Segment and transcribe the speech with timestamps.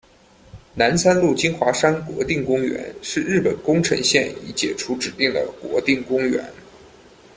[0.73, 6.43] 南三陆金华山国定公园是日本宫城县已解除指定的国定公园。